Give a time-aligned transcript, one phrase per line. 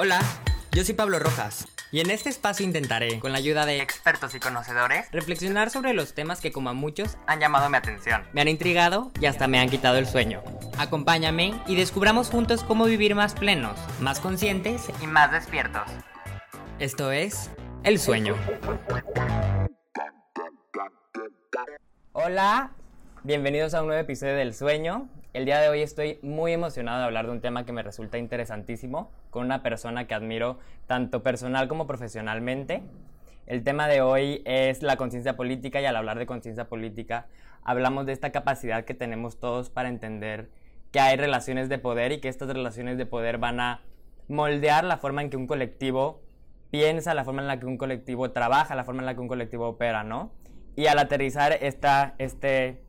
[0.00, 0.20] Hola,
[0.70, 4.38] yo soy Pablo Rojas y en este espacio intentaré, con la ayuda de expertos y
[4.38, 8.46] conocedores, reflexionar sobre los temas que como a muchos han llamado mi atención, me han
[8.46, 10.40] intrigado y hasta me han quitado el sueño.
[10.78, 15.90] Acompáñame y descubramos juntos cómo vivir más plenos, más conscientes y más despiertos.
[16.78, 17.50] Esto es
[17.82, 18.36] El Sueño.
[22.12, 22.70] Hola,
[23.24, 25.08] bienvenidos a un nuevo episodio del Sueño.
[25.38, 28.18] El día de hoy estoy muy emocionado de hablar de un tema que me resulta
[28.18, 32.82] interesantísimo con una persona que admiro tanto personal como profesionalmente.
[33.46, 37.28] El tema de hoy es la conciencia política y al hablar de conciencia política
[37.62, 40.50] hablamos de esta capacidad que tenemos todos para entender
[40.90, 43.82] que hay relaciones de poder y que estas relaciones de poder van a
[44.26, 46.20] moldear la forma en que un colectivo
[46.72, 49.28] piensa, la forma en la que un colectivo trabaja, la forma en la que un
[49.28, 50.32] colectivo opera, ¿no?
[50.74, 52.87] Y al aterrizar esta, este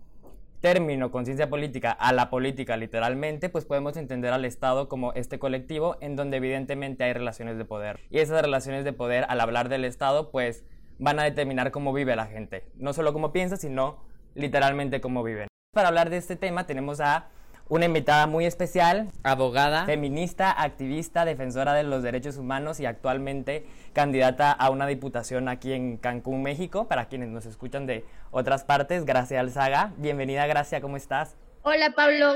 [0.62, 5.98] término conciencia política a la política literalmente, pues podemos entender al Estado como este colectivo
[6.02, 8.00] en donde evidentemente hay relaciones de poder.
[8.10, 10.66] Y esas relaciones de poder, al hablar del Estado, pues
[10.98, 12.66] van a determinar cómo vive la gente.
[12.76, 14.04] No solo cómo piensa, sino
[14.36, 15.48] literalmente cómo viven.
[15.74, 17.30] Para hablar de este tema tenemos a
[17.70, 24.52] una invitada muy especial, abogada, feminista, activista, defensora de los derechos humanos y actualmente candidata
[24.52, 29.40] a una diputación aquí en Cancún, México, para quienes nos escuchan de otras partes, Gracia
[29.40, 29.94] Alzaga.
[29.98, 31.38] Bienvenida, Gracia, ¿cómo estás?
[31.62, 32.34] Hola, Pablo.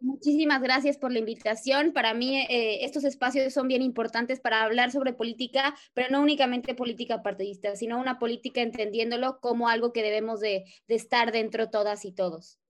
[0.00, 1.92] Muchísimas gracias por la invitación.
[1.92, 6.74] Para mí eh, estos espacios son bien importantes para hablar sobre política, pero no únicamente
[6.76, 12.12] política partidista, sino una política entendiéndolo como algo que debemos de, estar dentro todas y
[12.12, 12.60] todos.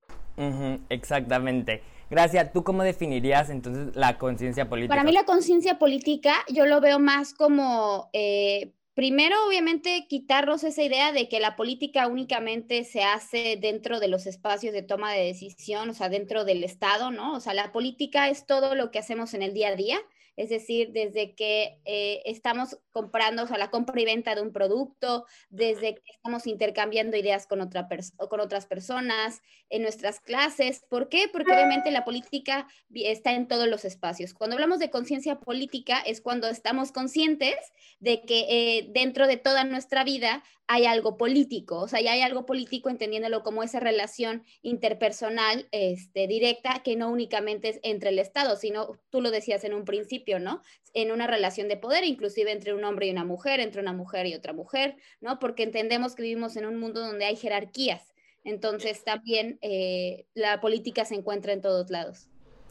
[0.89, 1.83] exactamente.
[2.11, 2.53] Gracias.
[2.53, 4.95] ¿Tú cómo definirías entonces la conciencia política?
[4.95, 10.83] Para mí la conciencia política yo lo veo más como, eh, primero obviamente quitarnos esa
[10.83, 15.25] idea de que la política únicamente se hace dentro de los espacios de toma de
[15.25, 17.35] decisión, o sea, dentro del Estado, ¿no?
[17.35, 19.99] O sea, la política es todo lo que hacemos en el día a día
[20.37, 24.53] es decir, desde que eh, estamos comprando, o sea, la compra y venta de un
[24.53, 27.89] producto, desde que estamos intercambiando ideas con, otra
[28.29, 29.41] con otras personas,
[29.71, 30.85] en nuestras clases.
[30.89, 31.29] ¿Por qué?
[31.33, 34.35] Porque obviamente la política está en todos los espacios.
[34.35, 37.57] Cuando hablamos de conciencia política es cuando estamos conscientes
[38.01, 42.23] de que eh, dentro de toda nuestra vida hay algo político, o sea, ya hay
[42.23, 48.19] algo político entendiéndolo como esa relación interpersonal este, directa que no únicamente es entre el
[48.19, 50.63] Estado, sino, tú lo decías en un principio, ¿no?
[50.93, 54.27] En una relación de poder, inclusive entre un hombre y una mujer, entre una mujer
[54.27, 55.39] y otra mujer, ¿no?
[55.39, 58.13] Porque entendemos que vivimos en un mundo donde hay jerarquías,
[58.45, 62.29] entonces también eh, la política se encuentra en todos lados.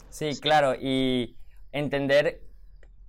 [0.10, 1.36] Sí, claro, y
[1.72, 2.42] entender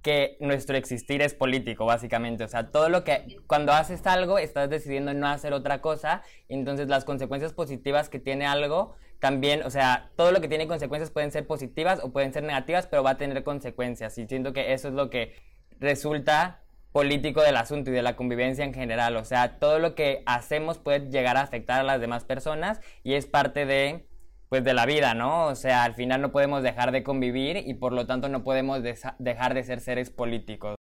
[0.06, 2.44] que nuestro existir es político, básicamente.
[2.44, 6.86] O sea, todo lo que, cuando haces algo, estás decidiendo no hacer otra cosa, entonces
[6.86, 11.32] las consecuencias positivas que tiene algo, también, o sea, todo lo que tiene consecuencias pueden
[11.32, 14.16] ser positivas o pueden ser negativas, pero va a tener consecuencias.
[14.18, 15.34] Y siento que eso es lo que
[15.78, 16.62] resulta
[16.92, 19.16] político del asunto y de la convivencia en general.
[19.16, 23.14] O sea, todo lo que hacemos puede llegar a afectar a las demás personas y
[23.14, 24.06] es parte de
[24.48, 25.46] pues de la vida, ¿no?
[25.46, 28.80] O sea, al final no podemos dejar de convivir y por lo tanto no podemos
[28.82, 30.76] dejar de ser seres políticos.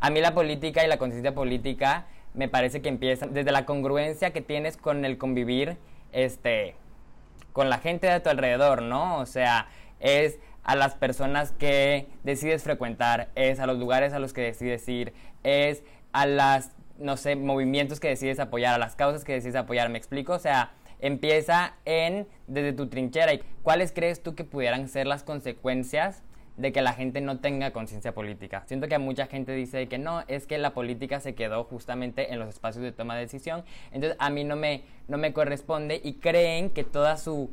[0.00, 4.32] A mí la política y la conciencia política me parece que empiezan desde la congruencia
[4.32, 5.76] que tienes con el convivir,
[6.10, 6.74] este,
[7.52, 9.18] con la gente de tu alrededor, ¿no?
[9.18, 9.68] O sea,
[10.00, 14.88] es a las personas que decides frecuentar, es a los lugares a los que decides
[14.88, 19.56] ir, es a las, no sé, movimientos que decides apoyar, a las causas que decides
[19.56, 20.34] apoyar, ¿me explico?
[20.34, 23.32] O sea, empieza en desde tu trinchera.
[23.62, 26.22] ¿Cuáles crees tú que pudieran ser las consecuencias
[26.56, 28.64] de que la gente no tenga conciencia política?
[28.66, 32.38] Siento que mucha gente dice que no, es que la política se quedó justamente en
[32.38, 36.14] los espacios de toma de decisión, entonces a mí no me, no me corresponde y
[36.14, 37.50] creen que toda su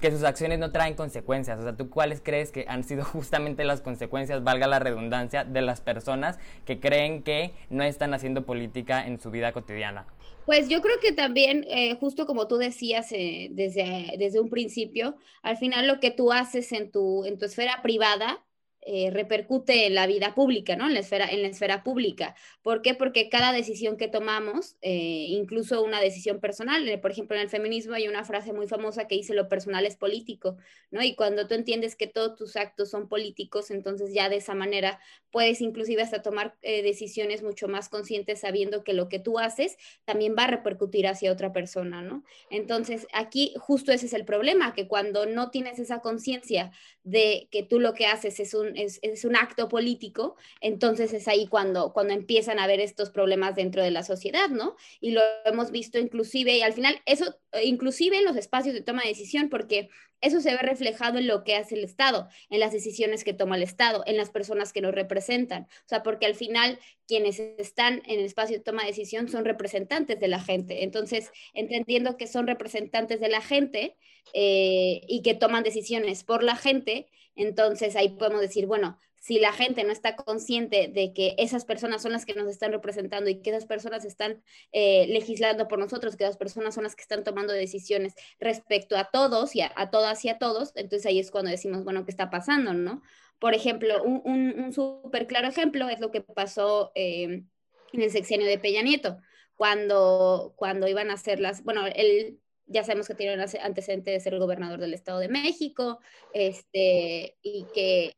[0.00, 1.58] que sus acciones no traen consecuencias.
[1.60, 5.62] O sea, ¿tú cuáles crees que han sido justamente las consecuencias, valga la redundancia, de
[5.62, 10.06] las personas que creen que no están haciendo política en su vida cotidiana?
[10.46, 15.16] Pues yo creo que también, eh, justo como tú decías eh, desde, desde un principio,
[15.42, 18.42] al final lo que tú haces en tu, en tu esfera privada
[18.82, 20.86] eh, repercute en la vida pública, ¿no?
[20.86, 22.34] En la esfera, en la esfera pública.
[22.62, 22.94] ¿Por qué?
[22.94, 27.50] Porque cada decisión que tomamos, eh, incluso una decisión personal, eh, por ejemplo, en el
[27.50, 30.56] feminismo hay una frase muy famosa que dice lo personal es político,
[30.90, 31.02] ¿no?
[31.02, 35.00] Y cuando tú entiendes que todos tus actos son políticos, entonces ya de esa manera
[35.30, 40.34] puedes inclusive hasta tomar decisiones mucho más conscientes sabiendo que lo que tú haces también
[40.38, 42.24] va a repercutir hacia otra persona, ¿no?
[42.48, 46.70] Entonces, aquí justo ese es el problema, que cuando no tienes esa conciencia
[47.02, 51.28] de que tú lo que haces es un es, es, un acto político, entonces es
[51.28, 54.76] ahí cuando, cuando empiezan a haber estos problemas dentro de la sociedad, ¿no?
[55.00, 59.02] Y lo hemos visto inclusive, y al final eso, inclusive en los espacios de toma
[59.02, 59.90] de decisión, porque
[60.20, 63.56] eso se ve reflejado en lo que hace el Estado, en las decisiones que toma
[63.56, 65.64] el Estado, en las personas que nos representan.
[65.64, 69.44] O sea, porque al final quienes están en el espacio de toma de decisión son
[69.44, 70.82] representantes de la gente.
[70.82, 73.96] Entonces, entendiendo que son representantes de la gente
[74.34, 77.06] eh, y que toman decisiones por la gente,
[77.38, 82.02] entonces ahí podemos decir, bueno, si la gente no está consciente de que esas personas
[82.02, 84.42] son las que nos están representando y que esas personas están
[84.72, 89.10] eh, legislando por nosotros, que esas personas son las que están tomando decisiones respecto a
[89.10, 92.30] todos y a, todas y a todos, entonces ahí es cuando decimos, bueno, ¿qué está
[92.30, 92.74] pasando?
[92.74, 93.02] ¿no?
[93.38, 97.44] Por ejemplo, un, un, súper claro ejemplo es lo que pasó eh,
[97.92, 99.18] en el sexenio de Peña Nieto,
[99.56, 104.20] cuando, cuando iban a hacer las, bueno, el ya sabemos que tiene un antecedente de
[104.20, 105.98] ser gobernador del Estado de México,
[106.32, 108.14] este, y que,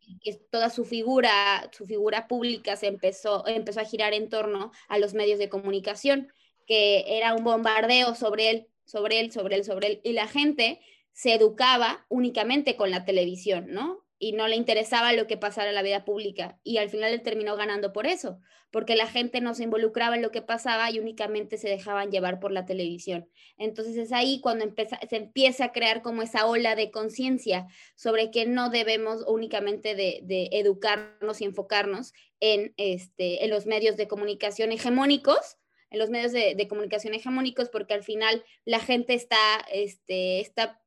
[0.50, 5.14] toda su figura, su figura pública se empezó, empezó a girar en torno a los
[5.14, 6.32] medios de comunicación,
[6.67, 10.81] que era un bombardeo sobre él, sobre él, sobre él, sobre él, y la gente
[11.12, 14.05] se educaba únicamente con la televisión, ¿no?
[14.22, 16.61] Y no le interesaba lo que pasara en la vida pública.
[16.62, 18.38] Y al final él terminó ganando por eso,
[18.70, 22.38] porque la gente no se involucraba en lo que pasaba y únicamente se dejaban llevar
[22.38, 23.31] por la televisión.
[23.56, 24.67] Entonces es ahí cuando
[25.08, 30.20] se empieza a crear como esa ola de conciencia sobre que no debemos únicamente de,
[30.52, 35.56] educarnos y enfocarnos en, este, en los medios de comunicación hegemónicos,
[35.88, 40.78] en los medios de, de, comunicación hegemónicos, porque al final la gente está, este, está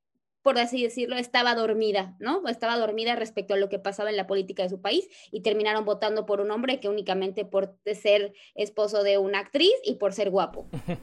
[0.43, 2.47] por así decirlo, estaba dormida, ¿no?
[2.47, 5.85] Estaba dormida respecto a lo que pasaba en la política de su país y terminaron
[5.85, 10.29] votando por un hombre que únicamente por ser esposo de una actriz y por ser
[10.29, 10.67] guapo.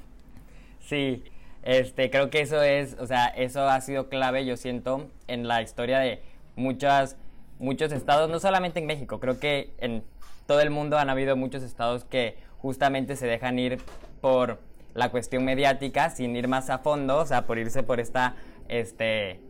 [0.83, 1.23] Sí,
[1.63, 5.63] este, creo que eso es, o sea, eso ha sido clave, yo siento, en la
[5.63, 6.21] historia de
[6.57, 7.17] muchas,
[7.61, 10.03] muchos estados, no solamente en México, creo que en
[10.47, 13.79] todo el mundo han habido muchos estados que justamente se dejan ir
[14.21, 14.59] por
[14.95, 18.35] la cuestión mediática sin ir más a fondo, o sea, por irse por esta
[18.71, 19.41] este,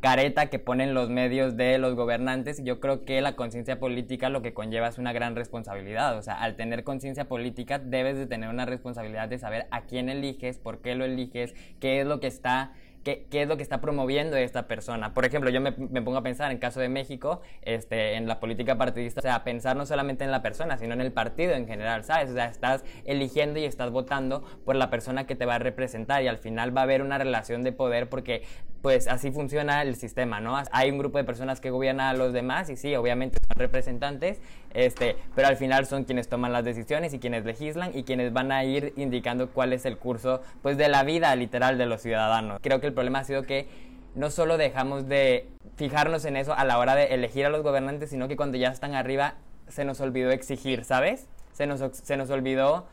[0.00, 2.62] careta que ponen los medios de los gobernantes.
[2.62, 6.16] Yo creo que la conciencia política lo que conlleva es una gran responsabilidad.
[6.18, 10.08] O sea, al tener conciencia política debes de tener una responsabilidad de saber a quién
[10.08, 12.72] eliges, por qué lo eliges, qué es lo que está
[13.14, 15.14] qué, es lo que está promoviendo esta persona.
[15.14, 18.76] Por ejemplo, yo me, pongo a pensar en caso de México, este, en la política
[18.76, 22.04] partidista, o sea, pensar no solamente en la persona, sino en el partido en general,
[22.04, 22.30] ¿sabes?
[22.30, 26.22] O sea, estás eligiendo y estás votando por la persona que te va a representar
[26.22, 28.42] y al final va a haber una relación de poder porque
[28.86, 30.56] pues así funciona el sistema, ¿no?
[30.70, 34.40] Hay un grupo de personas que gobiernan a los demás y sí, obviamente son representantes,
[34.74, 38.52] este, pero al final son quienes toman las decisiones y quienes legislan y quienes van
[38.52, 42.60] a ir indicando cuál es el curso pues de la vida literal de los ciudadanos.
[42.62, 43.66] Creo que el problema ha sido que
[44.14, 48.10] no solo dejamos de fijarnos en eso a la hora de elegir a los gobernantes,
[48.10, 49.34] sino que cuando ya están arriba
[49.66, 51.26] se nos olvidó exigir, ¿sabes?
[51.54, 52.86] Se nos, se nos olvidó,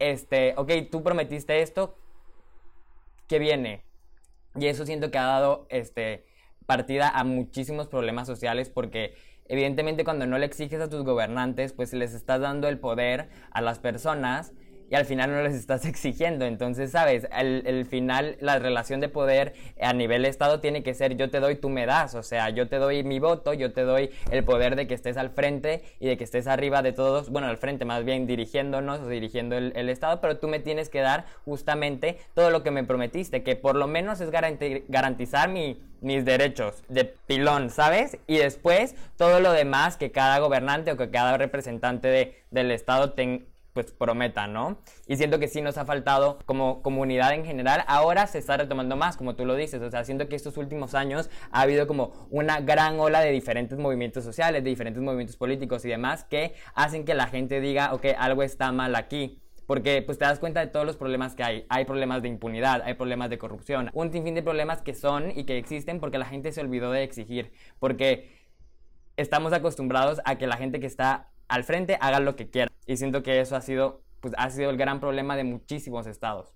[0.00, 1.94] este, ok, tú prometiste esto,
[3.28, 3.88] ¿qué viene?
[4.56, 6.26] Y eso siento que ha dado este,
[6.66, 9.14] partida a muchísimos problemas sociales porque
[9.46, 13.60] evidentemente cuando no le exiges a tus gobernantes, pues les estás dando el poder a
[13.60, 14.52] las personas
[14.90, 16.44] y al final no les estás exigiendo.
[16.44, 21.30] Entonces, sabes, el, final, la relación de poder a nivel Estado tiene que ser yo
[21.30, 22.14] te doy, tú me das.
[22.14, 25.16] O sea, yo te doy mi voto, yo te doy el poder de que estés
[25.16, 29.00] al frente y de que estés arriba de todos, bueno, al frente más bien dirigiéndonos
[29.00, 32.84] o dirigiendo el, Estado, pero tú me tienes que dar justamente todo lo que me
[32.84, 38.18] prometiste, que por lo menos es garantizar mis derechos de pilón, ¿sabes?
[38.26, 43.12] Y después todo lo demás que cada gobernante o que cada representante de, del Estado
[43.12, 44.78] tenga pues prometa, ¿no?
[45.06, 47.84] Y siento que sí nos ha faltado como comunidad en general.
[47.86, 49.80] Ahora se está retomando más, como tú lo dices.
[49.82, 53.78] O sea, siento que estos últimos años ha habido como una gran ola de diferentes
[53.78, 58.06] movimientos sociales, de diferentes movimientos políticos y demás que hacen que la gente diga, ok,
[58.18, 59.40] algo está mal aquí.
[59.66, 61.66] Porque pues te das cuenta de todos los problemas que hay.
[61.68, 65.44] Hay problemas de impunidad, hay problemas de corrupción, un sinfín de problemas que son y
[65.44, 67.52] que existen porque la gente se olvidó de exigir.
[67.78, 68.40] Porque
[69.16, 72.70] estamos acostumbrados a que la gente que está al frente haga lo que quiera.
[72.86, 76.54] Y siento que eso ha sido, pues, ha sido el gran problema de muchísimos estados.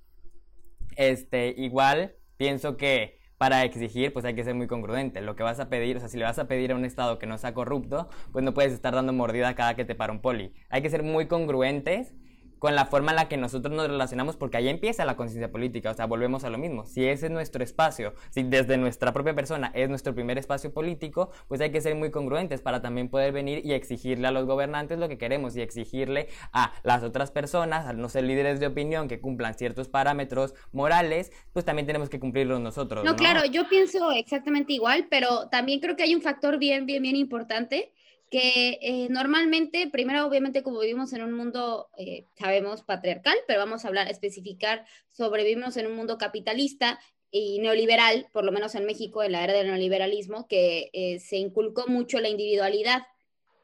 [0.96, 5.20] Este, igual, pienso que para exigir, pues hay que ser muy congruente.
[5.20, 7.18] Lo que vas a pedir, o sea, si le vas a pedir a un estado
[7.18, 10.20] que no sea corrupto, pues no puedes estar dando mordida cada que te para un
[10.20, 10.54] poli.
[10.70, 12.14] Hay que ser muy congruentes
[12.64, 15.90] con la forma en la que nosotros nos relacionamos, porque ahí empieza la conciencia política,
[15.90, 16.86] o sea, volvemos a lo mismo.
[16.86, 21.30] Si ese es nuestro espacio, si desde nuestra propia persona es nuestro primer espacio político,
[21.46, 24.98] pues hay que ser muy congruentes para también poder venir y exigirle a los gobernantes
[24.98, 29.08] lo que queremos y exigirle a las otras personas, al no ser líderes de opinión
[29.08, 33.04] que cumplan ciertos parámetros morales, pues también tenemos que cumplirlos nosotros.
[33.04, 37.02] No, claro, yo pienso exactamente igual, pero también creo que hay un factor bien, bien,
[37.02, 37.92] bien importante
[38.34, 43.84] que eh, normalmente, primero obviamente como vivimos en un mundo, eh, sabemos, patriarcal, pero vamos
[43.84, 46.98] a hablar, especificar sobre vivimos en un mundo capitalista
[47.30, 51.36] y neoliberal, por lo menos en México, en la era del neoliberalismo, que eh, se
[51.36, 53.06] inculcó mucho la individualidad,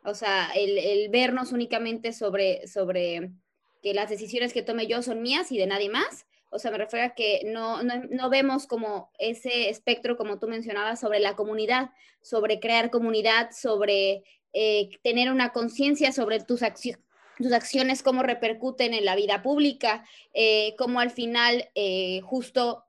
[0.04, 3.32] o sea, el, el, vernos únicamente sobre, sobre
[3.82, 6.78] que las decisiones que tome yo son mías y de nadie más, o sea, me
[6.78, 11.36] refiero a que no, no, no, vemos como ese espectro, como tú mencionabas, sobre la
[11.36, 11.90] comunidad,
[12.22, 16.60] sobre crear comunidad, sobre eh, tener una conciencia sobre tus,
[17.38, 20.04] tus acciones, cómo repercuten en la vida pública,
[20.34, 22.84] eh, cómo al final eh, justo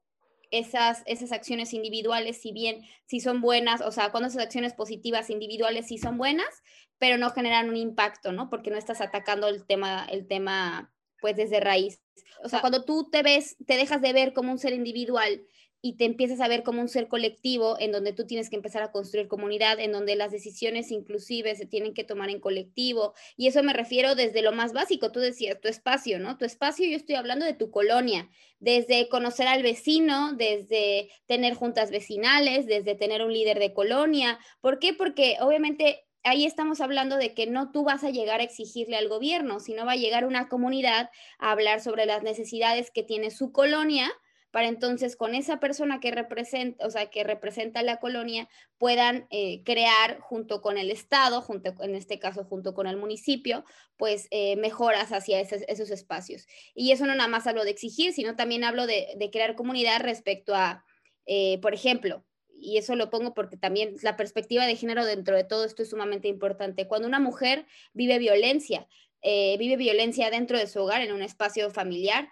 [0.51, 5.29] esas, esas acciones individuales, si bien si son buenas, o sea, cuando esas acciones positivas
[5.29, 6.49] individuales sí son buenas,
[6.97, 8.49] pero no generan un impacto, ¿no?
[8.49, 12.01] Porque no estás atacando el tema, el tema pues desde raíz.
[12.43, 15.43] O sea, cuando tú te ves, te dejas de ver como un ser individual
[15.81, 18.83] y te empiezas a ver como un ser colectivo en donde tú tienes que empezar
[18.83, 23.13] a construir comunidad, en donde las decisiones inclusive se tienen que tomar en colectivo.
[23.35, 26.38] Y eso me refiero desde lo más básico, tú decías, tu espacio, ¿no?
[26.38, 31.89] Tu espacio, yo estoy hablando de tu colonia, desde conocer al vecino, desde tener juntas
[31.89, 34.38] vecinales, desde tener un líder de colonia.
[34.61, 34.93] ¿Por qué?
[34.93, 39.09] Porque obviamente ahí estamos hablando de que no tú vas a llegar a exigirle al
[39.09, 41.09] gobierno, sino va a llegar una comunidad
[41.39, 44.11] a hablar sobre las necesidades que tiene su colonia
[44.51, 49.63] para entonces con esa persona que representa, o sea, que representa la colonia, puedan eh,
[49.63, 53.63] crear junto con el Estado, junto, en este caso junto con el municipio,
[53.96, 56.48] pues eh, mejoras hacia esos, espacios.
[56.75, 60.53] Y eso no nada más hablo de exigir, sino también hablo de, crear comunidad respecto
[60.53, 60.84] a,
[61.25, 65.46] eh, por ejemplo, y eso lo pongo porque también la perspectiva de género dentro de
[65.46, 66.88] todo esto es sumamente importante.
[66.88, 68.88] Cuando una mujer vive violencia,
[69.24, 72.29] vive violencia dentro de su hogar, en un espacio familiar,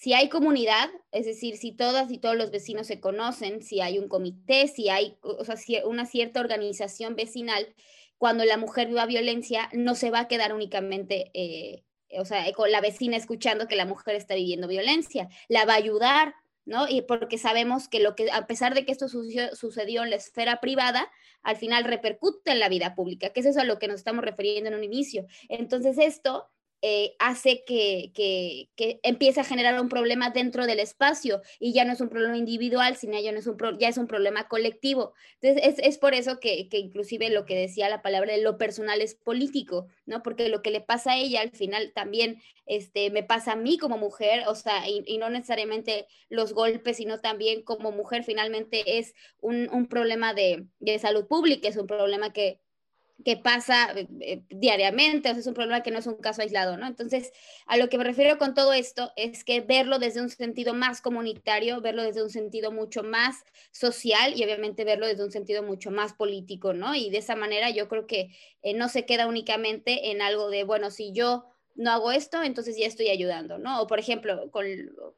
[0.00, 3.98] si hay comunidad, es decir, si todas y todos los vecinos se conocen, si hay
[3.98, 5.18] un comité, si hay
[5.84, 7.74] una cierta organización vecinal,
[8.16, 11.84] cuando la mujer viva violencia, no se va a quedar únicamente, eh,
[12.18, 15.76] o sea, con la vecina escuchando que la mujer está viviendo violencia, la va a
[15.76, 16.88] ayudar, ¿no?
[16.88, 20.62] Y porque sabemos que lo que, a pesar de que esto sucedió, en la esfera
[20.62, 21.10] privada,
[21.42, 24.24] al final repercute en la vida pública, que es eso a lo que nos estamos
[24.24, 25.26] refiriendo en un inicio.
[25.50, 26.48] Entonces, esto
[26.82, 31.84] eh, hace que, que, que, empiece a generar un problema dentro del espacio y ya
[31.84, 35.12] no es un problema individual, sino ya, no es, un ya es un problema colectivo.
[35.40, 38.56] Entonces, es, es por eso que, que, inclusive lo que decía la palabra de lo
[38.56, 40.22] personal es político, ¿no?
[40.22, 43.76] Porque lo que le pasa a ella al final también este, me pasa a mí
[43.76, 48.98] como mujer, o sea, y, y no necesariamente los golpes, sino también como mujer finalmente
[48.98, 52.58] es un, un problema de, de salud pública, es un problema que
[53.24, 56.42] que pasa eh, eh, diariamente, o sea, es un problema que no es un caso
[56.42, 56.86] aislado, ¿no?
[56.86, 57.32] Entonces,
[57.66, 61.00] a lo que me refiero con todo esto es que verlo desde un sentido más
[61.00, 65.90] comunitario, verlo desde un sentido mucho más social y obviamente verlo desde un sentido mucho
[65.90, 66.94] más político, ¿no?
[66.94, 68.30] Y de esa manera yo creo que
[68.62, 72.76] eh, no se queda únicamente en algo de, bueno, si yo no hago esto, entonces
[72.76, 73.82] ya estoy ayudando, ¿no?
[73.82, 74.66] O por ejemplo, con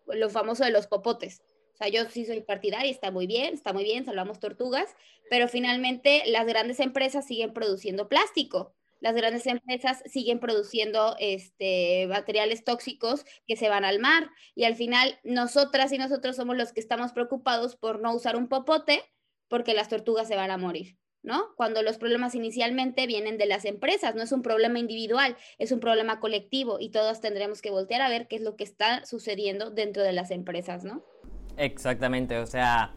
[0.07, 1.43] lo famoso de los popotes
[1.89, 4.95] yo sí soy partidaria, está muy bien, está muy bien, salvamos tortugas,
[5.31, 8.75] pero finalmente las grandes empresas siguen produciendo plástico.
[9.01, 14.77] Las grandes empresas siguen produciendo este, materiales tóxicos que se van al mar y al
[14.77, 19.03] final nosotras y nosotros somos los que estamos preocupados por no usar un popote
[19.49, 20.99] porque las tortugas se van a morir.
[21.23, 21.55] ¿no?
[21.57, 25.81] Cuando los problemas inicialmente vienen de las empresas, no es un problema individual, es un
[25.81, 29.71] problema colectivo y todos tendremos que voltear a ver qué es lo que está sucediendo
[29.71, 31.05] dentro de las empresas, ¿no?
[31.57, 32.93] Exactamente, o sea,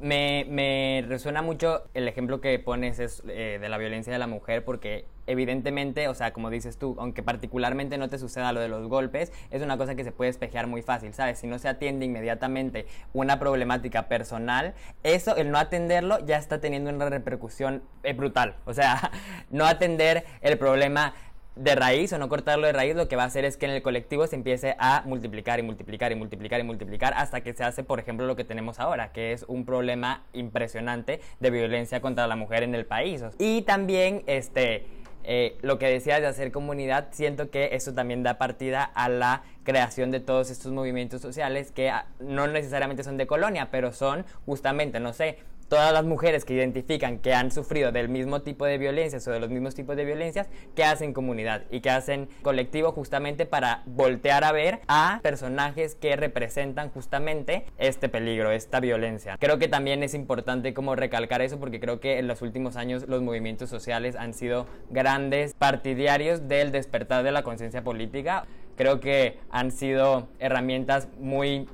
[0.00, 4.64] me, resuena mucho el ejemplo que pones es, eh, de la violencia de la mujer
[4.64, 8.88] porque evidentemente, o sea, como dices tú, aunque particularmente no te suceda lo de los
[8.88, 11.38] golpes, es una cosa que se puede espejear muy fácil, ¿sabes?
[11.38, 14.74] Si no se atiende inmediatamente una problemática personal,
[15.04, 18.56] eso, el no atenderlo, ya está teniendo una repercusión eh, brutal.
[18.64, 19.12] O sea,
[19.50, 21.14] no atender el problema
[21.56, 23.72] de raíz o no cortarlo de raíz, lo que va a hacer es que en
[23.72, 27.64] el colectivo se empiece a multiplicar y multiplicar y multiplicar y multiplicar hasta que se
[27.64, 32.26] hace, por ejemplo, lo que tenemos ahora, que es un problema impresionante de violencia contra
[32.26, 33.22] la mujer en el país.
[33.38, 34.86] Y también, este,
[35.24, 39.42] eh, lo que decías de hacer comunidad, siento que eso también da partida a la
[39.64, 44.24] creación de todos estos movimientos sociales que ah, no necesariamente son de colonia, pero son
[44.46, 45.38] justamente, no sé,
[45.70, 49.38] todas las mujeres que identifican que han sufrido del mismo tipo de violencias o de
[49.38, 54.42] los mismos tipos de violencias, que hacen comunidad y que hacen colectivo justamente para voltear
[54.42, 59.36] a ver a personajes que representan justamente este peligro, esta violencia.
[59.38, 63.06] Creo que también es importante como recalcar eso porque creo que en los últimos años
[63.06, 68.44] los movimientos sociales han sido grandes partidarios del despertar de la conciencia política.
[68.76, 71.68] Creo que han sido herramientas muy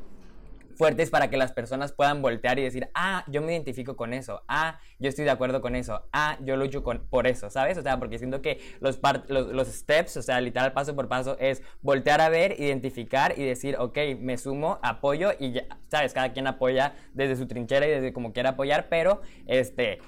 [0.76, 4.42] fuertes para que las personas puedan voltear y decir, ah, yo me identifico con eso,
[4.48, 7.78] ah, yo estoy de acuerdo con eso, ah, yo lucho con, por eso, ¿sabes?
[7.78, 11.36] O sea, porque siento que los, los, los steps, o sea, literal paso por paso,
[11.38, 16.12] es voltear a ver, identificar y decir, ok, me sumo, apoyo y ya, ¿sabes?
[16.12, 19.98] Cada quien apoya desde su trinchera y desde como quiera apoyar, pero, este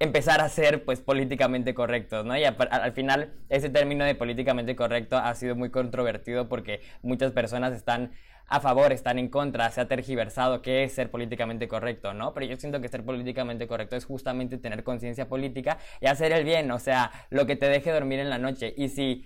[0.00, 2.36] empezar a ser pues políticamente correctos, ¿no?
[2.36, 7.74] Y al final ese término de políticamente correcto ha sido muy controvertido porque muchas personas
[7.74, 8.12] están
[8.50, 12.34] a favor, están en contra, se ha tergiversado qué es ser políticamente correcto, ¿no?
[12.34, 16.44] Pero yo siento que ser políticamente correcto es justamente tener conciencia política y hacer el
[16.44, 18.74] bien, o sea, lo que te deje dormir en la noche.
[18.76, 19.24] Y si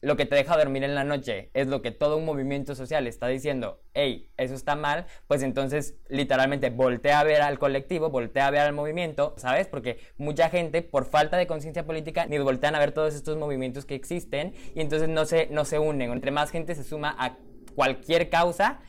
[0.00, 3.06] lo que te deja dormir en la noche es lo que todo un movimiento social
[3.06, 8.46] está diciendo, hey, eso está mal, pues entonces literalmente voltea a ver al colectivo, voltea
[8.46, 9.68] a ver al movimiento, ¿sabes?
[9.68, 13.84] Porque mucha gente por falta de conciencia política ni voltean a ver todos estos movimientos
[13.84, 16.10] que existen y entonces no se, no se unen.
[16.10, 17.36] Entre más gente se suma a
[17.74, 18.80] cualquier causa,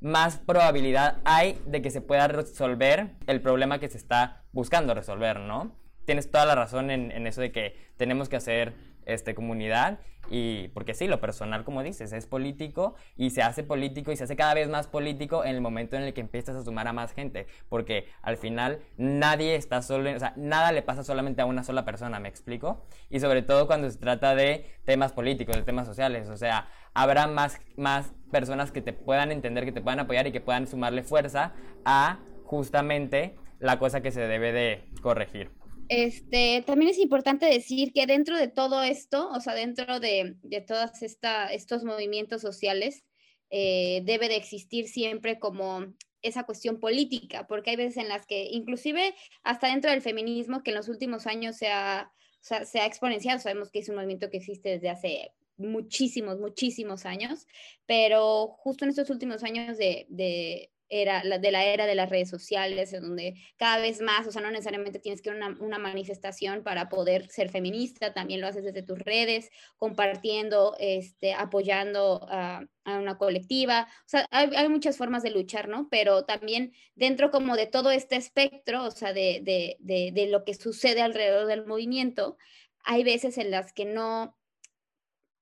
[0.00, 5.38] más probabilidad hay de que se pueda resolver el problema que se está buscando resolver,
[5.40, 5.76] ¿no?
[6.04, 8.74] Tienes toda la razón en, eso de que tenemos que hacer
[9.06, 10.00] este, comunidad
[10.30, 14.24] y porque sí, lo personal, como dices, es político y se hace político y se
[14.24, 16.92] hace cada vez más político en el momento en el que empiezas a sumar a
[16.92, 21.84] más gente, porque al final nadie está solo, nada le pasa solamente a una sola
[21.84, 22.84] persona, ¿me explico?
[23.10, 27.26] Y sobre todo cuando se trata de temas políticos, de temas sociales, o sea, habrá
[27.26, 31.02] más, más personas que te puedan entender, que te puedan apoyar y que puedan sumarle
[31.02, 31.52] fuerza
[31.84, 35.50] a justamente la cosa que se debe de corregir.
[35.88, 40.60] Este, también es importante decir que dentro de todo esto, o sea, dentro de, de
[40.60, 43.04] todos estos movimientos sociales,
[43.50, 48.44] eh, debe de existir siempre como esa cuestión política, porque hay veces en las que,
[48.50, 52.10] inclusive hasta dentro del feminismo, que en los últimos años se ha,
[52.40, 57.46] se exponenciado, sabemos que es un movimiento que existe desde hace muchísimos, muchísimos años,
[57.84, 62.92] pero justo en estos últimos años de era de la era de las redes sociales,
[62.92, 67.28] en donde cada vez más, o sea, no necesariamente tienes que una, manifestación para poder
[67.30, 74.08] ser feminista, también lo haces desde tus redes, compartiendo, este, apoyando a, una colectiva, o
[74.08, 75.88] sea, hay, hay, muchas formas de luchar, ¿no?
[75.88, 80.54] Pero también dentro como de todo este espectro, o sea, de, de, de lo que
[80.54, 82.36] sucede alrededor del movimiento,
[82.84, 84.36] hay veces en las que no,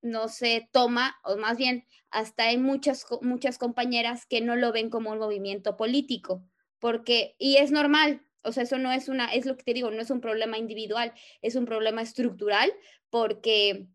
[0.03, 4.91] no se toma, o más bien hasta hay muchas, muchas compañeras que no lo ven
[4.91, 6.45] como un movimiento político,
[6.79, 9.91] porque, y es normal, o sea, eso no es una, es lo que te digo,
[9.91, 12.73] no es un problema individual, es un problema estructural,
[13.11, 13.87] porque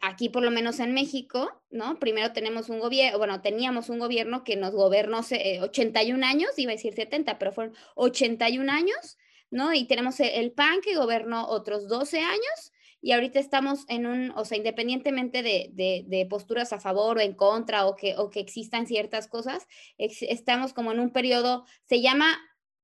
[0.00, 1.98] aquí por lo menos en México, ¿no?
[1.98, 6.72] Primero tenemos un gobierno, bueno, teníamos un gobierno que nos gobernó 81 eh, años, iba
[6.72, 9.18] a decir 70, pero fueron 81 años,
[9.50, 9.72] ¿no?
[9.72, 12.72] Y tenemos el PAN que gobernó otros 12 años
[13.06, 17.34] y ahorita estamos en un, o sea, independientemente de, de, posturas a favor o en
[17.34, 22.36] contra o que, o que existan ciertas cosas, estamos como en un periodo, se llama,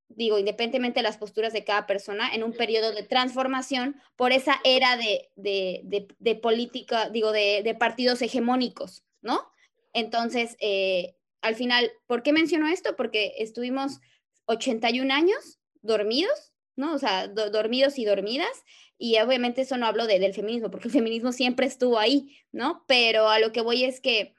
[0.07, 4.61] digo, independientemente de las posturas de cada persona, en un periodo de transformación por esa
[4.63, 9.51] era de, de política, digo, de, partidos hegemónicos, ¿no?
[9.93, 12.95] Entonces, eh, al final, ¿por qué menciono esto?
[12.95, 13.99] Porque estuvimos
[14.45, 16.52] 81 años dormidos,
[16.83, 16.95] ¿no?
[16.95, 18.65] O sea, dormidos y dormidas,
[18.99, 22.85] y obviamente eso no hablo de, del feminismo, porque el feminismo siempre estuvo ahí, ¿no?
[22.87, 24.35] Pero a lo que voy es que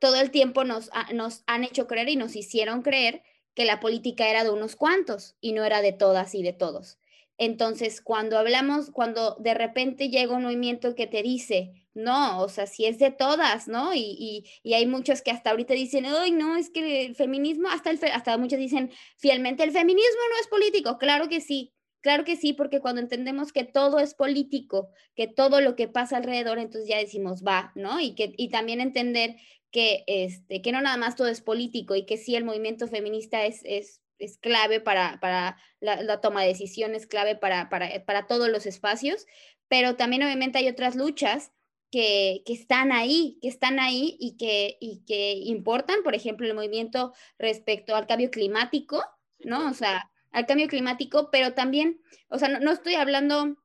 [0.00, 3.22] todo el tiempo nos, nos han hecho creer y nos hicieron creer
[3.54, 6.98] que la política era de unos cuantos y no era de todas y de todos.
[7.38, 12.66] Entonces, cuando hablamos, cuando de repente llega un movimiento que te dice, no, o sea,
[12.66, 13.94] si es de todas, ¿no?
[13.94, 17.68] Y, y, y hay muchos que hasta ahorita dicen, ay, no, es que el feminismo,
[17.68, 20.98] hasta, el, hasta muchos dicen fielmente, el feminismo no es político.
[20.98, 25.60] Claro que sí, Claro que sí, porque cuando entendemos que todo es político, que todo
[25.60, 28.00] lo que pasa alrededor, entonces ya decimos va, ¿no?
[28.00, 29.36] Y, que, y también entender
[29.70, 33.44] que, este, que no nada más todo es político y que sí el movimiento feminista
[33.44, 38.48] es, es, es clave para, para la, toma de decisiones, clave para, para, para todos
[38.48, 39.26] los espacios,
[39.68, 41.52] pero también obviamente hay otras luchas
[41.92, 46.54] que, que, están ahí, que están ahí y que, y que importan, por ejemplo, el
[46.54, 49.04] movimiento respecto al cambio climático,
[49.40, 49.68] ¿no?
[49.68, 53.56] O sea, al cambio climático, pero también, o sea, no, estoy hablando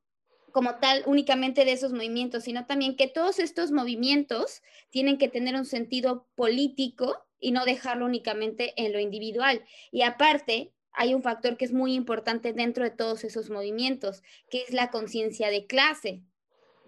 [0.52, 5.56] como tal únicamente de esos movimientos, sino también que todos estos movimientos tienen que tener
[5.56, 9.64] un sentido político y no dejarlo únicamente en lo individual.
[9.92, 14.64] Y aparte, hay un factor que es muy importante dentro de todos esos movimientos, que
[14.64, 16.24] es la conciencia de clase.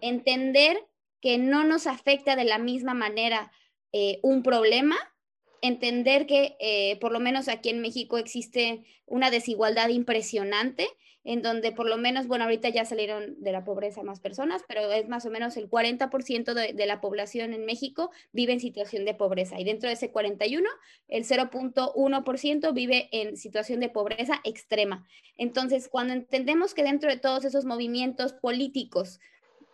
[0.01, 0.85] Entender
[1.21, 3.51] que no nos afecta de la misma manera
[3.91, 4.95] eh, un problema
[5.61, 10.87] entender que eh, por lo menos aquí en México existe una desigualdad impresionante
[11.25, 14.91] en donde por lo menos, bueno, ahorita ya salieron de la pobreza más personas, pero
[14.91, 19.03] es más o menos el 40% de, de la población en México vive en situación
[19.05, 20.67] de pobreza y dentro de ese 41,
[21.07, 25.05] el 0.1% vive en situación de pobreza extrema.
[25.35, 29.19] Entonces, cuando entendemos que dentro de todos esos movimientos políticos,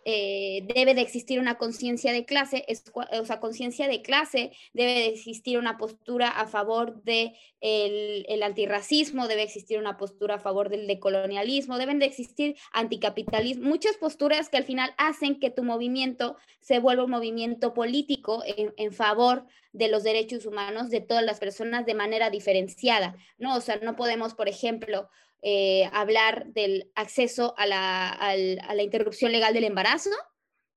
[0.08, 2.64] eh, debe de existir una conciencia de clase,
[2.94, 8.42] o sea, conciencia de clase, debe de existir una postura a favor del de el
[8.44, 14.48] antirracismo, debe existir una postura a favor del decolonialismo, deben de existir anticapitalismo, muchas posturas
[14.48, 19.46] que al final hacen que tu movimiento se vuelva un movimiento político en, en favor
[19.72, 23.56] de los derechos humanos de todas las personas de manera diferenciada, ¿no?
[23.56, 25.08] O sea, no podemos, por ejemplo,
[25.42, 30.10] eh, hablar del acceso a la, interrupción legal del embarazo,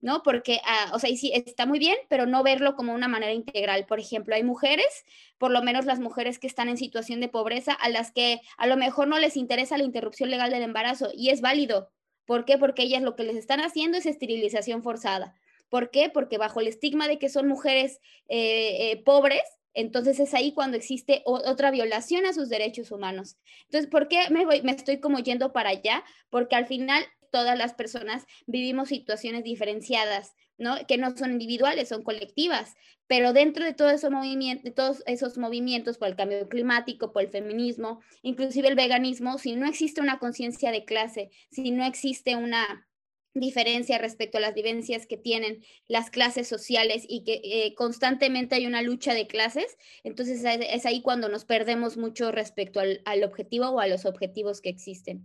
[0.02, 0.24] ¿no?
[0.24, 3.86] Porque, ah, o sea, sí, está muy bien, pero no verlo como una manera integral.
[3.86, 5.06] Por ejemplo, hay mujeres,
[5.38, 8.68] por lo menos las mujeres que están en situación de pobreza, a las que a
[8.68, 11.92] lo mejor no les interesa la interrupción legal del embarazo y es válido.
[12.26, 12.58] ¿Por qué?
[12.58, 15.36] Porque ellas lo que les están haciendo es esterilización forzada.
[15.70, 16.10] ¿Por qué?
[16.10, 20.78] Porque bajo el estigma de que son mujeres eh, eh, pobres, entonces es ahí cuando
[20.78, 23.38] existe otra violación a sus derechos humanos.
[23.66, 26.04] Entonces, ¿por qué me, voy, me estoy como yendo para allá?
[26.30, 30.76] Porque al final todas las personas vivimos situaciones diferenciadas, ¿no?
[30.88, 32.76] Que no son individuales, son colectivas,
[33.08, 37.24] pero dentro de todo ese movimiento, de todos esos movimientos por el cambio climático, por
[37.24, 42.36] el feminismo, inclusive el veganismo, si no existe una conciencia de clase, si no existe
[42.36, 42.89] una
[43.34, 48.66] diferencia respecto a las vivencias que tienen las clases sociales y que eh, constantemente hay
[48.66, 53.70] una lucha de clases, entonces es, ahí cuando nos perdemos mucho respecto al, al, objetivo
[53.70, 55.24] o a los objetivos que existen.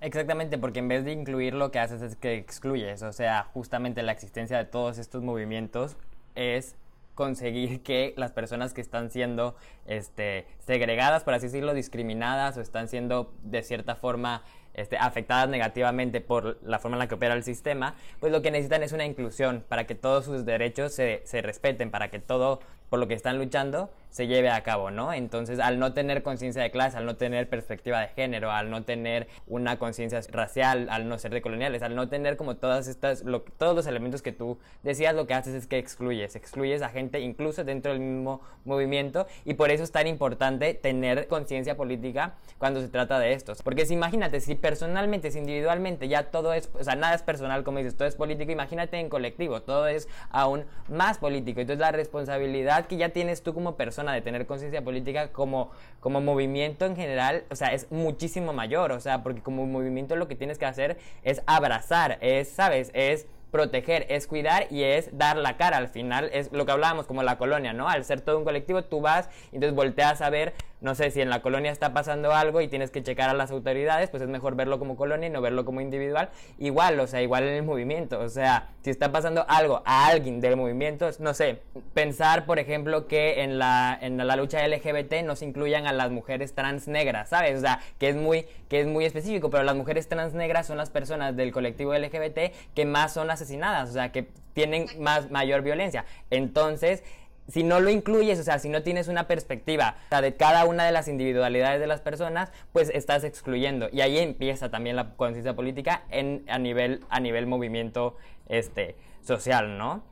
[0.00, 4.02] Exactamente, porque en vez de incluir lo que haces es que excluyes, o sea, justamente
[4.02, 5.96] la existencia de todos estos movimientos
[6.34, 6.76] es
[7.14, 9.54] conseguir que las personas que están siendo
[9.86, 14.42] este, segregadas, por así decirlo, discriminadas o están siendo de cierta forma
[14.74, 18.50] este, afectadas negativamente por la forma en la que opera el sistema, pues lo que
[18.50, 22.60] necesitan es una inclusión para que todos sus derechos se, se respeten, para que todo
[22.90, 25.12] por lo que están luchando se lleve a cabo, ¿no?
[25.12, 28.84] Entonces, al no tener conciencia de clase, al no tener perspectiva de género, al no
[28.84, 33.24] tener una conciencia racial, al no ser de coloniales, al no tener como todas estas,
[33.58, 37.18] todos los elementos que tú decías, lo que haces es que excluyes, excluyes a gente
[37.18, 42.80] incluso dentro del mismo movimiento y por eso es tan importante tener conciencia política cuando
[42.80, 43.62] se trata de estos.
[43.62, 47.64] Porque si imagínate, si personalmente, si individualmente ya todo es, o sea, nada es personal,
[47.64, 51.60] como dices, todo es político, imagínate en colectivo, todo es aún más político.
[51.60, 56.20] Entonces la responsabilidad que ya tienes tú como persona de tener conciencia política como, como
[56.20, 60.34] movimiento en general, o sea, es muchísimo mayor, o sea, porque como movimiento lo que
[60.34, 62.90] tienes que hacer es abrazar, es, ¿sabes?
[62.94, 65.76] Es proteger, es cuidar y es dar la cara.
[65.76, 67.88] Al final es lo que hablábamos como la colonia, ¿no?
[67.88, 71.22] Al ser todo un colectivo, tú vas y entonces volteas a ver no sé si
[71.22, 74.28] en la colonia está pasando algo y tienes que checar a las autoridades, pues es
[74.28, 76.28] mejor verlo como colonia y no verlo como individual.
[76.58, 80.40] Igual, o sea, igual en el movimiento, o sea, si está pasando algo a alguien
[80.40, 81.62] del movimiento, no sé,
[81.94, 86.10] pensar, por ejemplo, que en la, en la lucha LGBT no se incluyan a las
[86.10, 87.56] mujeres trans negras, ¿sabes?
[87.56, 90.76] O sea, que es muy, que es muy específico, pero las mujeres trans negras son
[90.76, 95.62] las personas del colectivo LGBT que más son asesinadas, o sea, que tienen más mayor
[95.62, 96.04] violencia.
[96.30, 97.02] Entonces,
[97.48, 100.92] si no lo incluyes, o sea, si no tienes una perspectiva de cada una de
[100.92, 103.88] las individualidades de las personas, pues estás excluyendo.
[103.92, 108.16] Y ahí empieza también la conciencia política en, a, nivel, a nivel movimiento
[108.48, 110.02] este, social, ¿no?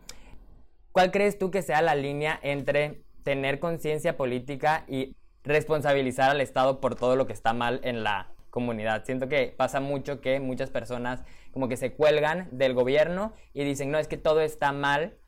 [0.93, 6.81] ¿Cuál crees tú que sea la línea entre tener conciencia política y responsabilizar al Estado
[6.81, 9.05] por todo lo que está mal en la comunidad?
[9.05, 13.91] Siento que pasa mucho que muchas personas como que se cuelgan del gobierno y dicen,
[13.91, 15.19] no, es que todo está mal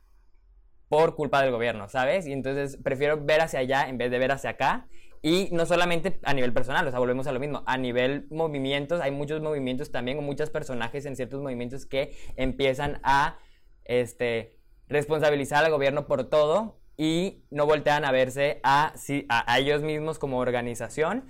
[0.89, 2.27] por culpa del gobierno, ¿sabes?
[2.27, 4.87] Y entonces prefiero ver hacia allá en vez de ver hacia acá.
[5.23, 7.63] Y no solamente a nivel personal, o sea, volvemos a lo mismo.
[7.67, 13.01] A nivel movimientos, hay muchos movimientos también, o muchos personajes en ciertos movimientos que empiezan
[13.03, 13.39] a
[13.85, 18.95] este, responsabilizar al gobierno por todo y no voltean a verse a,
[19.29, 21.25] a, ellos mismos como organización.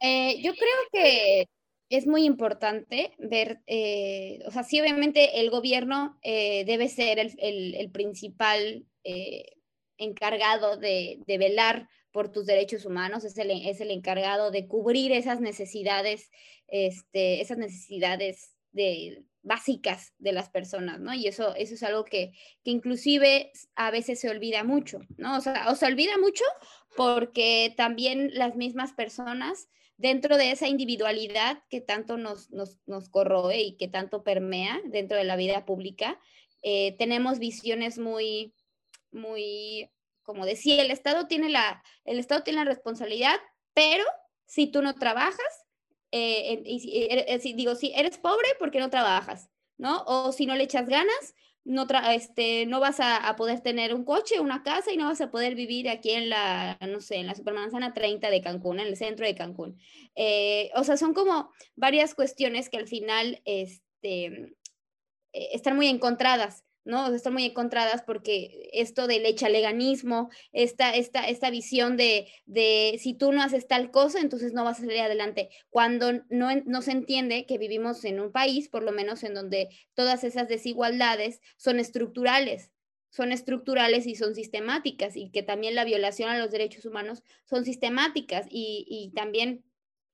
[0.00, 1.48] Eh, yo creo que
[1.90, 7.90] es muy importante ver, eh, o sea, sí, obviamente el gobierno eh, debe ser el,
[7.90, 9.56] principal eh,
[9.98, 15.40] encargado de, velar por tus derechos humanos, es el, es el encargado de cubrir esas
[15.40, 16.30] necesidades,
[16.68, 21.12] este, esas necesidades de, básicas de las personas, ¿no?
[21.14, 22.32] Y eso, eso es algo que,
[22.62, 25.38] que inclusive a veces se olvida mucho, ¿no?
[25.38, 26.44] O sea, o se olvida mucho
[26.96, 29.68] porque también las mismas personas
[30.00, 35.24] dentro de esa individualidad que tanto nos, nos, corroe y que tanto permea dentro de
[35.24, 36.18] la vida pública,
[36.62, 38.54] eh, tenemos visiones muy,
[39.12, 39.90] muy,
[40.22, 43.36] como decía, el Estado tiene la, el Estado tiene la responsabilidad,
[43.74, 44.04] pero
[44.46, 45.66] si tú no trabajas,
[46.12, 49.50] eh, y, digo, si eres pobre, ¿por qué no trabajas?
[49.76, 50.02] ¿No?
[50.06, 54.40] O si no le echas ganas, no, este, no vas a, poder tener un coche,
[54.40, 57.34] una casa y no vas a poder vivir aquí en la, no sé, en la
[57.34, 59.78] supermanzana 30 de Cancún, en el centro de Cancún.
[60.14, 64.24] Eh, o sea, son como varias cuestiones que al final este,
[65.32, 66.64] eh, están muy encontradas.
[66.84, 67.12] ¿No?
[67.14, 73.32] Están muy encontradas porque esto del echaleganismo, esta, esta, esta visión de, de si tú
[73.32, 75.50] no haces tal cosa, entonces no vas a salir adelante.
[75.68, 79.68] Cuando no, no se entiende que vivimos en un país, por lo menos en donde
[79.94, 82.70] todas esas desigualdades son estructurales,
[83.10, 87.64] son estructurales y son sistemáticas, y que también la violación a los derechos humanos son
[87.64, 89.64] sistemáticas y, y también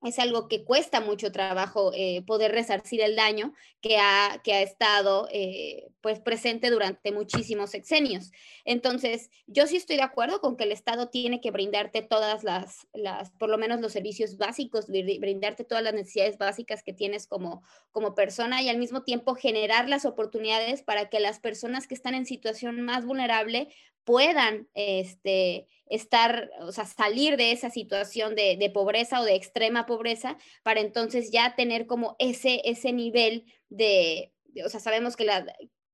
[0.06, 4.62] es algo que cuesta mucho trabajo eh, poder resarcir el daño que ha, que ha
[4.62, 8.32] estado eh, pues presente durante muchísimos sexenios.
[8.64, 12.86] Entonces, yo sí estoy de acuerdo con que el Estado tiene que brindarte todas las,
[12.92, 17.62] las por lo menos los servicios básicos, brindarte todas las necesidades básicas que tienes como,
[17.90, 22.14] como persona y al mismo tiempo generar las oportunidades para que las personas que están
[22.14, 23.68] en situación más vulnerable
[24.06, 30.38] puedan este, estar, o sea, salir de esa situación de, pobreza o de extrema pobreza
[30.62, 34.32] para entonces ya tener como ese, ese nivel de,
[34.64, 35.44] o sea, sabemos que la,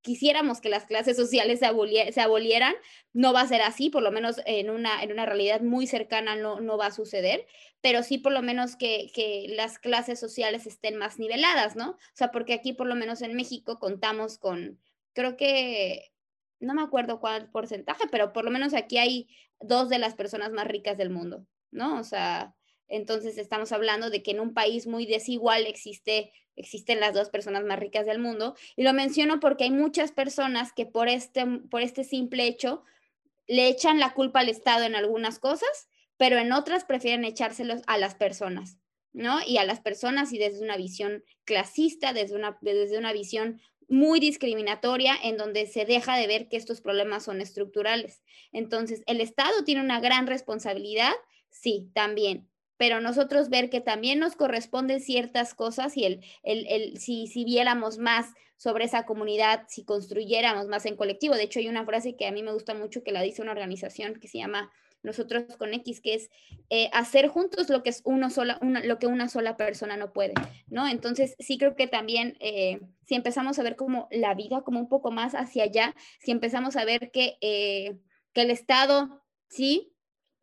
[0.03, 2.75] quisiéramos que las clases sociales se, se, abolieran,
[3.15, 6.37] no va a ser así, por lo menos en una, en una realidad muy cercana
[6.37, 7.47] no, no va a suceder,
[7.81, 11.93] pero sí por lo menos que, que, las clases sociales estén más niveladas, ¿no?
[11.93, 14.79] O sea, porque aquí por lo menos en México contamos con,
[15.15, 16.12] creo que
[16.63, 19.29] no me acuerdo cuál porcentaje, pero por lo menos aquí hay
[19.61, 21.99] dos de las personas más ricas del mundo, ¿no?
[21.99, 22.55] O sea,
[22.89, 27.65] entonces estamos hablando de que en un país muy desigual existe, existen las dos personas
[27.65, 28.55] más ricas del mundo.
[28.77, 32.85] Y lo menciono porque hay muchas personas que por este, por este simple hecho
[33.47, 37.99] le echan la culpa al Estado en algunas cosas, pero en otras prefieren echárselos a
[37.99, 38.79] las personas.
[39.13, 39.41] ¿no?
[39.47, 43.61] Y a las personas y desde una visión clasista, desde una, desde una visión
[43.93, 48.23] muy discriminatoria en donde se deja de ver que estos problemas son estructurales.
[48.51, 51.13] Entonces, ¿el Estado tiene una gran responsabilidad?
[51.51, 52.49] Sí, también.
[52.79, 57.45] Pero nosotros ver que también nos corresponden ciertas cosas y el, el, el, si, si
[57.45, 61.35] viéramos más sobre esa comunidad, si construyéramos más en colectivo.
[61.35, 63.53] De hecho, hay una frase que a mí me gusta mucho que la dice una
[63.53, 66.31] organización que se llama nosotros con X, que es
[66.71, 70.13] eh, hacer juntos lo que es uno sola, una, lo que una sola persona no
[70.13, 70.35] puede,
[70.69, 70.87] ¿no?
[70.89, 74.89] Entonces, sí creo que también eh, si empezamos a ver como la vida como un
[74.89, 77.99] poco más hacia allá, si empezamos a ver que, eh,
[78.33, 79.93] que el Estado, sí,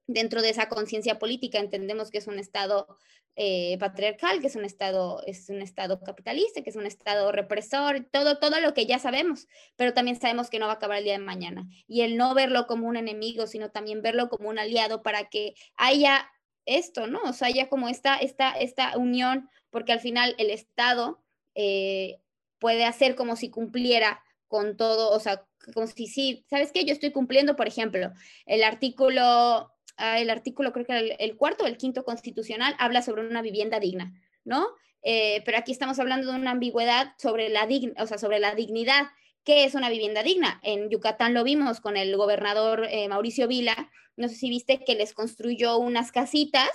[0.10, 2.98] dentro de esa conciencia política entendemos que es un Estado
[3.36, 8.06] eh, patriarcal, que es un estado, es un estado capitalista, que es un estado represor,
[8.12, 11.06] todo, todo lo que ya sabemos, pero también sabemos que no va a acabar el
[11.06, 11.66] día de mañana.
[11.88, 15.54] Y el no verlo como un enemigo, sino también verlo como un aliado para que
[15.78, 16.30] haya
[16.66, 17.22] esto, ¿no?
[17.22, 21.24] O sea, haya como esta, esta, esta unión, porque al final el Estado
[21.56, 22.20] eh,
[22.58, 26.84] puede hacer como si cumpliera con todo, o sea, como si sí, ¿sabes qué?
[26.84, 28.12] Yo estoy cumpliendo, por ejemplo,
[28.46, 33.42] el artículo el artículo, creo que el, cuarto o el quinto constitucional, habla sobre una
[33.42, 34.68] vivienda digna, ¿no?
[35.02, 39.08] Eh, pero aquí estamos hablando de una ambigüedad sobre la, o sea, sobre la dignidad.
[39.44, 40.60] ¿Qué es una vivienda digna?
[40.64, 43.90] En Yucatán lo vimos con el gobernador eh, Mauricio Vila.
[44.18, 46.70] No sé si viste que les construyó unas casitas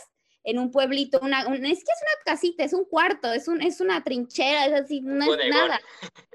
[0.44, 3.80] en un pueblito, una, es que es una casita, es un cuarto, es, un, es
[3.80, 5.80] una trinchera, es así, no es nada.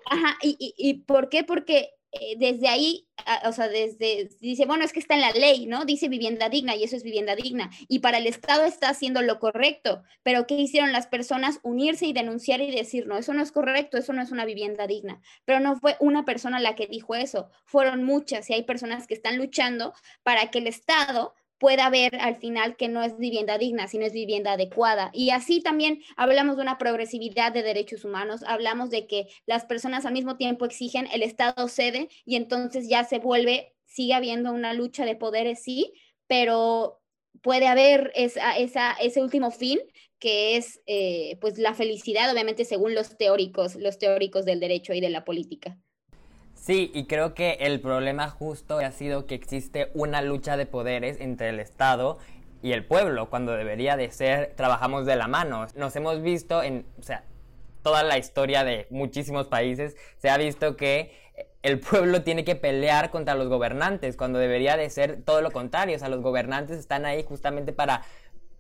[0.06, 1.44] Ajá, y, y, y, ¿por qué?
[1.44, 3.08] Porque eh, desde ahí,
[3.46, 5.86] o sea, desde, dice, bueno, es que está en la ley, ¿no?
[5.86, 7.70] Dice vivienda digna y eso es vivienda digna.
[7.88, 11.60] Y para el Estado está haciendo lo correcto, pero ¿qué hicieron las personas?
[11.62, 14.88] Unirse y denunciar y decir, no, eso no es correcto, eso no es una vivienda
[14.88, 15.22] digna.
[15.46, 19.14] Pero no fue una persona la que dijo eso, fueron muchas y hay personas que
[19.14, 19.94] están luchando
[20.24, 24.14] para que el Estado pueda ver al final que no es vivienda digna, sino es
[24.14, 25.12] vivienda adecuada.
[25.14, 30.06] Y así también hablamos de una progresividad de derechos humanos, hablamos de que las personas
[30.06, 34.74] al mismo tiempo exigen, el Estado cede y entonces ya se vuelve, sigue habiendo una
[34.74, 35.94] lucha de poderes, sí,
[36.28, 37.02] pero
[37.42, 39.80] puede haber esa, esa, ese último fin
[40.20, 45.02] que es eh, pues la felicidad, obviamente según los teóricos, los teóricos del derecho y
[45.02, 45.78] de la política.
[46.60, 51.20] Sí, y creo que el problema justo ha sido que existe una lucha de poderes
[51.22, 52.18] entre el Estado
[52.62, 55.68] y el pueblo, cuando debería de ser trabajamos de la mano.
[55.76, 57.24] Nos hemos visto en, o sea,
[57.82, 61.14] toda la historia de muchísimos países, se ha visto que
[61.64, 65.96] el pueblo tiene que pelear contra los gobernantes, cuando debería de ser todo lo contrario,
[65.96, 68.04] o sea, los gobernantes están ahí justamente para